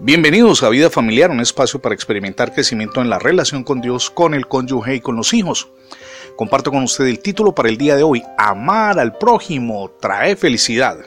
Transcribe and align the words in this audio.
Bienvenidos 0.00 0.64
a 0.64 0.70
Vida 0.70 0.90
Familiar, 0.90 1.30
un 1.30 1.40
espacio 1.40 1.80
para 1.80 1.94
experimentar 1.94 2.52
crecimiento 2.52 3.00
en 3.00 3.08
la 3.08 3.20
relación 3.20 3.62
con 3.62 3.80
Dios, 3.80 4.10
con 4.10 4.34
el 4.34 4.48
cónyuge 4.48 4.96
y 4.96 5.00
con 5.00 5.14
los 5.14 5.32
hijos. 5.32 5.68
Comparto 6.36 6.72
con 6.72 6.82
usted 6.82 7.06
el 7.06 7.20
título 7.20 7.54
para 7.54 7.68
el 7.68 7.78
día 7.78 7.94
de 7.94 8.02
hoy, 8.02 8.22
Amar 8.36 8.98
al 8.98 9.16
prójimo 9.16 9.92
trae 10.00 10.34
felicidad. 10.34 10.98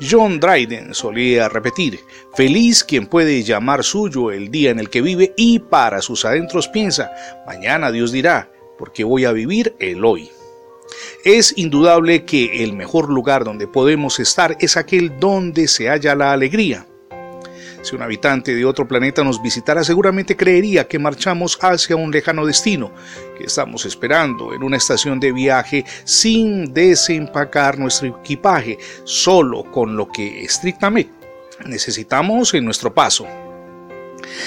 John 0.00 0.38
Dryden 0.38 0.94
solía 0.94 1.48
repetir, 1.48 1.98
feliz 2.34 2.84
quien 2.84 3.08
puede 3.08 3.42
llamar 3.42 3.82
suyo 3.82 4.30
el 4.30 4.52
día 4.52 4.70
en 4.70 4.78
el 4.78 4.88
que 4.88 5.02
vive 5.02 5.34
y 5.36 5.58
para 5.58 6.00
sus 6.00 6.24
adentros 6.24 6.68
piensa, 6.68 7.10
mañana 7.44 7.90
Dios 7.90 8.12
dirá, 8.12 8.52
porque 8.78 9.02
voy 9.02 9.24
a 9.24 9.32
vivir 9.32 9.74
el 9.80 10.04
hoy. 10.04 10.30
Es 11.24 11.52
indudable 11.56 12.24
que 12.24 12.62
el 12.62 12.72
mejor 12.72 13.08
lugar 13.10 13.42
donde 13.42 13.66
podemos 13.66 14.20
estar 14.20 14.56
es 14.60 14.76
aquel 14.76 15.18
donde 15.18 15.66
se 15.66 15.88
halla 15.88 16.14
la 16.14 16.32
alegría. 16.32 16.86
Si 17.84 17.94
un 17.94 18.00
habitante 18.00 18.54
de 18.54 18.64
otro 18.64 18.88
planeta 18.88 19.22
nos 19.22 19.42
visitara, 19.42 19.84
seguramente 19.84 20.38
creería 20.38 20.88
que 20.88 20.98
marchamos 20.98 21.58
hacia 21.60 21.96
un 21.96 22.10
lejano 22.10 22.46
destino, 22.46 22.90
que 23.36 23.44
estamos 23.44 23.84
esperando 23.84 24.54
en 24.54 24.62
una 24.62 24.78
estación 24.78 25.20
de 25.20 25.32
viaje 25.32 25.84
sin 26.04 26.72
desempacar 26.72 27.78
nuestro 27.78 28.08
equipaje, 28.08 28.78
solo 29.04 29.70
con 29.70 29.98
lo 29.98 30.08
que 30.08 30.42
estrictamente 30.42 31.12
necesitamos 31.66 32.54
en 32.54 32.64
nuestro 32.64 32.94
paso. 32.94 33.26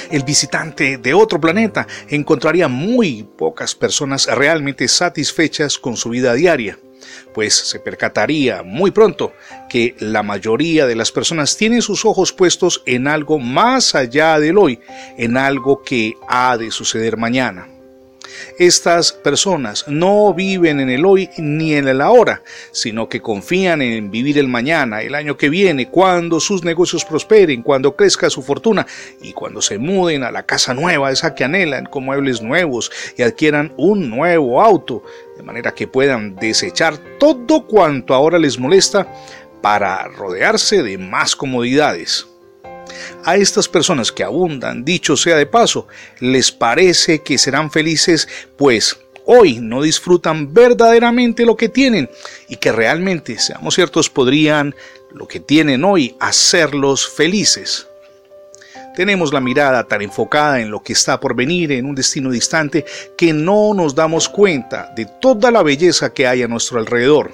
El 0.09 0.23
visitante 0.23 0.97
de 0.97 1.13
otro 1.13 1.39
planeta 1.39 1.85
encontraría 2.09 2.67
muy 2.67 3.21
pocas 3.21 3.75
personas 3.75 4.25
realmente 4.25 4.87
satisfechas 4.87 5.77
con 5.77 5.95
su 5.95 6.09
vida 6.09 6.33
diaria 6.33 6.79
pues 7.33 7.53
se 7.53 7.79
percataría 7.79 8.63
muy 8.63 8.91
pronto 8.91 9.33
que 9.69 9.95
la 9.99 10.23
mayoría 10.23 10.85
de 10.85 10.95
las 10.95 11.11
personas 11.11 11.57
tienen 11.57 11.81
sus 11.81 12.05
ojos 12.05 12.33
puestos 12.33 12.83
en 12.85 13.07
algo 13.07 13.39
más 13.39 13.95
allá 13.95 14.39
del 14.39 14.57
hoy, 14.57 14.79
en 15.17 15.37
algo 15.37 15.83
que 15.83 16.13
ha 16.27 16.57
de 16.57 16.71
suceder 16.71 17.17
mañana. 17.17 17.67
Estas 18.57 19.11
personas 19.11 19.85
no 19.87 20.33
viven 20.33 20.79
en 20.79 20.89
el 20.89 21.05
hoy 21.05 21.29
ni 21.37 21.73
en 21.73 21.87
el 21.87 22.01
ahora, 22.01 22.43
sino 22.71 23.09
que 23.09 23.21
confían 23.21 23.81
en 23.81 24.11
vivir 24.11 24.37
el 24.37 24.47
mañana, 24.47 25.01
el 25.01 25.15
año 25.15 25.37
que 25.37 25.49
viene, 25.49 25.89
cuando 25.89 26.39
sus 26.39 26.63
negocios 26.63 27.05
prosperen, 27.05 27.61
cuando 27.61 27.95
crezca 27.95 28.29
su 28.29 28.41
fortuna 28.41 28.85
y 29.21 29.33
cuando 29.33 29.61
se 29.61 29.77
muden 29.77 30.23
a 30.23 30.31
la 30.31 30.43
casa 30.43 30.73
nueva, 30.73 31.11
esa 31.11 31.35
que 31.35 31.43
anhelan, 31.43 31.85
con 31.85 32.05
muebles 32.05 32.41
nuevos 32.41 32.91
y 33.17 33.21
adquieran 33.21 33.73
un 33.77 34.09
nuevo 34.09 34.61
auto, 34.61 35.03
de 35.37 35.43
manera 35.43 35.73
que 35.73 35.87
puedan 35.87 36.35
desechar 36.35 36.97
todo 37.19 37.67
cuanto 37.67 38.13
ahora 38.13 38.39
les 38.39 38.59
molesta 38.59 39.07
para 39.61 40.07
rodearse 40.07 40.83
de 40.83 40.97
más 40.97 41.35
comodidades. 41.35 42.27
A 43.23 43.35
estas 43.35 43.67
personas 43.67 44.11
que 44.11 44.23
abundan, 44.23 44.85
dicho 44.85 45.17
sea 45.17 45.37
de 45.37 45.45
paso, 45.45 45.87
les 46.19 46.51
parece 46.51 47.23
que 47.23 47.37
serán 47.37 47.71
felices, 47.71 48.27
pues 48.55 48.97
hoy 49.25 49.59
no 49.59 49.81
disfrutan 49.81 50.53
verdaderamente 50.53 51.45
lo 51.45 51.57
que 51.57 51.69
tienen 51.69 52.09
y 52.47 52.55
que 52.55 52.71
realmente, 52.71 53.37
seamos 53.39 53.75
ciertos, 53.75 54.09
podrían 54.09 54.73
lo 55.11 55.27
que 55.27 55.39
tienen 55.39 55.83
hoy 55.83 56.15
hacerlos 56.19 57.07
felices. 57.07 57.87
Tenemos 58.95 59.31
la 59.31 59.41
mirada 59.41 59.83
tan 59.83 60.01
enfocada 60.01 60.59
en 60.59 60.71
lo 60.71 60.81
que 60.81 60.93
está 60.93 61.19
por 61.19 61.35
venir, 61.35 61.71
en 61.71 61.85
un 61.85 61.93
destino 61.93 62.31
distante, 62.31 62.83
que 63.15 63.31
no 63.31 63.75
nos 63.75 63.93
damos 63.93 64.27
cuenta 64.27 64.91
de 64.95 65.05
toda 65.05 65.51
la 65.51 65.61
belleza 65.61 66.13
que 66.13 66.25
hay 66.25 66.41
a 66.41 66.47
nuestro 66.47 66.79
alrededor. 66.79 67.31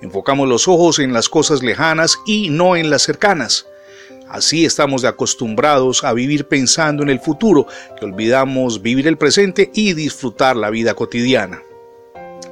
Enfocamos 0.00 0.48
los 0.48 0.66
ojos 0.66 0.98
en 0.98 1.12
las 1.12 1.28
cosas 1.28 1.62
lejanas 1.62 2.18
y 2.26 2.48
no 2.48 2.74
en 2.74 2.88
las 2.88 3.02
cercanas. 3.02 3.66
Así 4.28 4.64
estamos 4.64 5.04
acostumbrados 5.04 6.04
a 6.04 6.12
vivir 6.12 6.46
pensando 6.46 7.02
en 7.02 7.08
el 7.08 7.20
futuro, 7.20 7.66
que 7.98 8.04
olvidamos 8.04 8.82
vivir 8.82 9.06
el 9.06 9.16
presente 9.16 9.70
y 9.74 9.94
disfrutar 9.94 10.56
la 10.56 10.70
vida 10.70 10.94
cotidiana. 10.94 11.62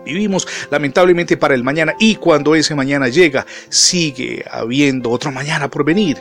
Vivimos 0.07 0.47
lamentablemente 0.71 1.37
para 1.37 1.55
el 1.55 1.65
mañana 1.65 1.95
y 1.99 2.15
cuando 2.15 2.55
ese 2.55 2.77
mañana 2.77 3.09
llega, 3.09 3.45
sigue 3.69 4.45
habiendo 4.49 5.11
otro 5.11 5.33
mañana 5.33 5.69
por 5.69 5.85
venir. 5.85 6.17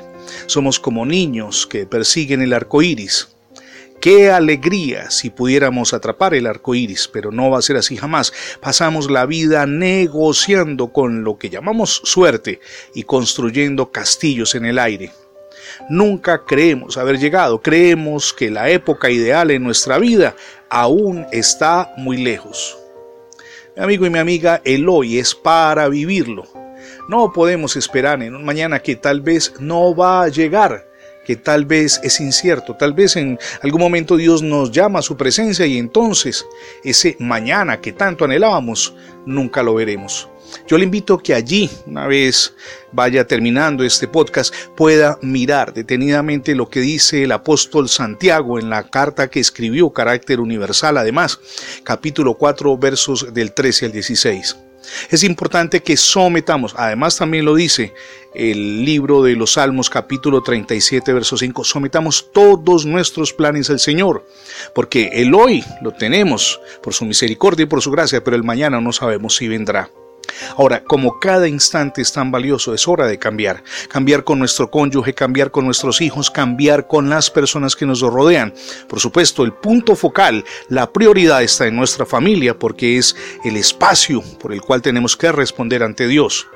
Somos 0.47 0.79
como 0.79 1.05
niños 1.05 1.67
que 1.67 1.85
persiguen 1.85 2.41
el 2.41 2.53
arco 2.53 2.81
iris. 2.81 3.29
Qué 4.01 4.29
alegría 4.31 5.09
si 5.09 5.29
pudiéramos 5.29 5.93
atrapar 5.93 6.33
el 6.33 6.47
arco 6.47 6.75
iris, 6.75 7.07
pero 7.07 7.31
no 7.31 7.49
va 7.51 7.59
a 7.59 7.61
ser 7.61 7.77
así 7.77 7.95
jamás. 7.95 8.33
Pasamos 8.59 9.09
la 9.09 9.25
vida 9.25 9.65
negociando 9.67 10.91
con 10.91 11.23
lo 11.23 11.37
que 11.37 11.49
llamamos 11.49 12.01
suerte 12.03 12.59
y 12.93 13.03
construyendo 13.03 13.91
castillos 13.91 14.55
en 14.55 14.65
el 14.65 14.79
aire. 14.79 15.11
Nunca 15.89 16.43
creemos 16.45 16.97
haber 16.97 17.17
llegado, 17.17 17.61
creemos 17.61 18.33
que 18.33 18.49
la 18.49 18.69
época 18.69 19.09
ideal 19.09 19.51
en 19.51 19.63
nuestra 19.63 19.97
vida 19.97 20.35
aún 20.69 21.25
está 21.31 21.93
muy 21.97 22.17
lejos. 22.17 22.77
Mi 23.75 23.83
amigo 23.83 24.05
y 24.05 24.09
mi 24.09 24.19
amiga, 24.19 24.61
el 24.63 24.87
hoy 24.87 25.17
es 25.19 25.35
para 25.35 25.89
vivirlo. 25.89 26.45
No 27.09 27.31
podemos 27.33 27.75
esperar 27.75 28.21
en 28.23 28.35
un 28.35 28.45
mañana 28.45 28.79
que 28.79 28.95
tal 28.95 29.21
vez 29.21 29.53
no 29.59 29.95
va 29.95 30.23
a 30.23 30.27
llegar, 30.29 30.87
que 31.25 31.35
tal 31.35 31.65
vez 31.65 31.99
es 32.03 32.19
incierto, 32.19 32.75
tal 32.75 32.93
vez 32.93 33.15
en 33.15 33.37
algún 33.61 33.81
momento 33.81 34.15
Dios 34.15 34.41
nos 34.41 34.71
llama 34.71 34.99
a 34.99 35.01
su 35.01 35.17
presencia 35.17 35.65
y 35.65 35.77
entonces 35.77 36.45
ese 36.83 37.17
mañana 37.19 37.81
que 37.81 37.91
tanto 37.91 38.25
anhelábamos, 38.25 38.95
nunca 39.25 39.61
lo 39.61 39.75
veremos. 39.75 40.29
Yo 40.67 40.77
le 40.77 40.83
invito 40.83 41.15
a 41.15 41.21
que 41.21 41.33
allí, 41.33 41.69
una 41.85 42.07
vez 42.07 42.53
vaya 42.91 43.27
terminando 43.27 43.83
este 43.83 44.07
podcast, 44.07 44.53
pueda 44.75 45.17
mirar 45.21 45.73
detenidamente 45.73 46.55
lo 46.55 46.69
que 46.69 46.79
dice 46.79 47.23
el 47.23 47.31
apóstol 47.31 47.89
Santiago 47.89 48.59
en 48.59 48.69
la 48.69 48.89
carta 48.89 49.29
que 49.29 49.39
escribió 49.39 49.91
Carácter 49.91 50.39
Universal, 50.39 50.97
además, 50.97 51.39
capítulo 51.83 52.35
4, 52.35 52.77
versos 52.77 53.33
del 53.33 53.53
13 53.53 53.87
al 53.87 53.91
16. 53.91 54.57
Es 55.09 55.23
importante 55.23 55.81
que 55.81 55.97
sometamos, 55.97 56.73
además 56.77 57.17
también 57.17 57.45
lo 57.45 57.55
dice 57.55 57.93
el 58.33 58.83
libro 58.83 59.23
de 59.23 59.35
los 59.35 59.53
Salmos 59.53 59.89
capítulo 59.89 60.41
37 60.41 61.13
verso 61.13 61.37
5, 61.37 61.63
sometamos 61.63 62.31
todos 62.31 62.85
nuestros 62.85 63.33
planes 63.33 63.69
al 63.69 63.79
Señor, 63.79 64.27
porque 64.73 65.09
el 65.13 65.33
hoy 65.33 65.63
lo 65.81 65.91
tenemos 65.91 66.59
por 66.83 66.93
su 66.93 67.05
misericordia 67.05 67.63
y 67.63 67.67
por 67.67 67.81
su 67.81 67.91
gracia, 67.91 68.23
pero 68.23 68.35
el 68.35 68.43
mañana 68.43 68.81
no 68.81 68.91
sabemos 68.91 69.35
si 69.35 69.47
vendrá. 69.47 69.89
Ahora, 70.57 70.83
como 70.83 71.19
cada 71.19 71.47
instante 71.47 72.01
es 72.01 72.11
tan 72.11 72.31
valioso, 72.31 72.73
es 72.73 72.87
hora 72.87 73.07
de 73.07 73.19
cambiar. 73.19 73.63
Cambiar 73.89 74.23
con 74.23 74.39
nuestro 74.39 74.69
cónyuge, 74.69 75.13
cambiar 75.13 75.51
con 75.51 75.65
nuestros 75.65 76.01
hijos, 76.01 76.31
cambiar 76.31 76.87
con 76.87 77.09
las 77.09 77.29
personas 77.29 77.75
que 77.75 77.85
nos 77.85 78.01
rodean. 78.01 78.53
Por 78.87 78.99
supuesto, 78.99 79.43
el 79.43 79.53
punto 79.53 79.95
focal, 79.95 80.43
la 80.69 80.91
prioridad 80.91 81.43
está 81.43 81.67
en 81.67 81.75
nuestra 81.75 82.05
familia 82.05 82.57
porque 82.57 82.97
es 82.97 83.15
el 83.43 83.57
espacio 83.57 84.21
por 84.39 84.53
el 84.53 84.61
cual 84.61 84.81
tenemos 84.81 85.15
que 85.17 85.31
responder 85.31 85.83
ante 85.83 86.07
Dios. 86.07 86.47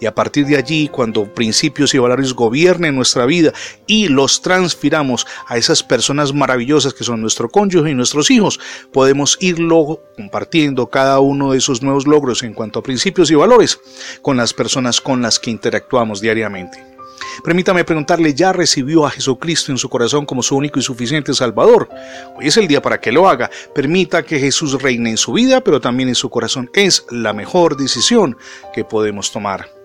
Y 0.00 0.06
a 0.06 0.14
partir 0.14 0.46
de 0.46 0.56
allí, 0.56 0.88
cuando 0.88 1.32
principios 1.32 1.94
y 1.94 1.98
valores 1.98 2.32
gobiernen 2.32 2.94
nuestra 2.94 3.26
vida 3.26 3.52
y 3.86 4.08
los 4.08 4.42
transfiramos 4.42 5.26
a 5.46 5.56
esas 5.56 5.82
personas 5.82 6.32
maravillosas 6.32 6.94
que 6.94 7.04
son 7.04 7.20
nuestro 7.20 7.48
cónyuge 7.48 7.90
y 7.90 7.94
nuestros 7.94 8.30
hijos, 8.30 8.60
podemos 8.92 9.36
irlo 9.40 10.00
compartiendo 10.16 10.88
cada 10.88 11.20
uno 11.20 11.52
de 11.52 11.58
esos 11.58 11.82
nuevos 11.82 12.06
logros 12.06 12.42
en 12.42 12.54
cuanto 12.54 12.78
a 12.78 12.82
principios 12.82 13.30
y 13.30 13.34
valores 13.34 13.80
con 14.22 14.36
las 14.36 14.52
personas 14.52 15.00
con 15.00 15.22
las 15.22 15.38
que 15.38 15.50
interactuamos 15.50 16.20
diariamente. 16.20 16.85
Permítame 17.44 17.84
preguntarle, 17.84 18.34
¿ya 18.34 18.52
recibió 18.52 19.06
a 19.06 19.10
Jesucristo 19.10 19.72
en 19.72 19.78
su 19.78 19.88
corazón 19.88 20.26
como 20.26 20.42
su 20.42 20.56
único 20.56 20.78
y 20.78 20.82
suficiente 20.82 21.34
Salvador? 21.34 21.88
Hoy 22.36 22.48
es 22.48 22.56
el 22.56 22.68
día 22.68 22.82
para 22.82 23.00
que 23.00 23.12
lo 23.12 23.28
haga. 23.28 23.50
Permita 23.74 24.22
que 24.22 24.38
Jesús 24.38 24.80
reine 24.80 25.10
en 25.10 25.16
su 25.16 25.32
vida, 25.32 25.60
pero 25.60 25.80
también 25.80 26.08
en 26.08 26.14
su 26.14 26.30
corazón. 26.30 26.70
Es 26.72 27.04
la 27.10 27.32
mejor 27.32 27.76
decisión 27.76 28.36
que 28.74 28.84
podemos 28.84 29.30
tomar. 29.32 29.75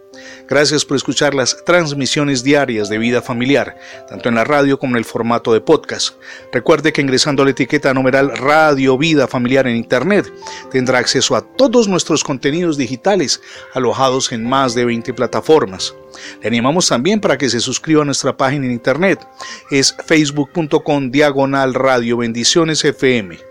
Gracias 0.47 0.85
por 0.85 0.97
escuchar 0.97 1.33
las 1.33 1.63
transmisiones 1.65 2.43
diarias 2.43 2.89
de 2.89 2.97
vida 2.97 3.21
familiar, 3.21 3.77
tanto 4.09 4.29
en 4.29 4.35
la 4.35 4.43
radio 4.43 4.77
como 4.77 4.93
en 4.93 4.97
el 4.97 5.05
formato 5.05 5.53
de 5.53 5.61
podcast. 5.61 6.15
Recuerde 6.51 6.91
que 6.91 7.01
ingresando 7.01 7.41
a 7.41 7.45
la 7.45 7.51
etiqueta 7.51 7.93
numeral 7.93 8.35
Radio 8.37 8.97
Vida 8.97 9.27
Familiar 9.27 9.67
en 9.67 9.75
Internet 9.75 10.31
tendrá 10.71 10.99
acceso 10.99 11.35
a 11.35 11.41
todos 11.41 11.87
nuestros 11.87 12.23
contenidos 12.23 12.77
digitales 12.77 13.41
alojados 13.73 14.31
en 14.31 14.47
más 14.47 14.75
de 14.75 14.85
20 14.85 15.13
plataformas. 15.13 15.93
Le 16.41 16.47
animamos 16.47 16.87
también 16.87 17.21
para 17.21 17.37
que 17.37 17.49
se 17.49 17.59
suscriba 17.59 18.01
a 18.01 18.05
nuestra 18.05 18.35
página 18.35 18.65
en 18.65 18.71
Internet. 18.71 19.25
Es 19.69 19.95
facebook.com 20.05 21.11
diagonal 21.11 21.73
radio 21.73 22.17
bendiciones 22.17 22.83
FM. 22.83 23.50